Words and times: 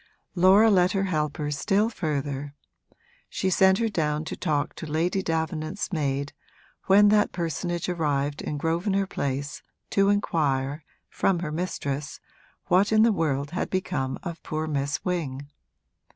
Laura 0.33 0.71
let 0.71 0.93
her 0.93 1.03
help 1.03 1.37
her 1.37 1.51
still 1.51 1.87
further; 1.87 2.55
she 3.29 3.51
sent 3.51 3.77
her 3.77 3.87
down 3.87 4.25
to 4.25 4.35
talk 4.35 4.73
to 4.73 4.87
Lady 4.87 5.21
Davenant's 5.21 5.93
maid 5.93 6.33
when 6.87 7.09
that 7.09 7.31
personage 7.31 7.87
arrived 7.87 8.41
in 8.41 8.57
Grosvenor 8.57 9.05
Place 9.05 9.61
to 9.91 10.09
inquire, 10.09 10.83
from 11.07 11.37
her 11.41 11.51
mistress, 11.51 12.19
what 12.65 12.91
in 12.91 13.03
the 13.03 13.11
world 13.13 13.51
had 13.51 13.69
become 13.69 14.17
of 14.23 14.41
poor 14.41 14.65
Miss 14.65 15.05
Wing. 15.05 15.51